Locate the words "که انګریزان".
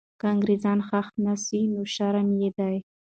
0.19-0.79